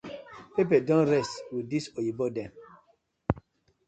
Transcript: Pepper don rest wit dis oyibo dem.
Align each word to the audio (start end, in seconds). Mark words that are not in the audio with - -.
Pepper 0.53 0.81
don 0.87 1.03
rest 1.11 1.35
wit 1.51 1.67
dis 1.71 1.85
oyibo 1.97 2.25
dem. 2.35 2.51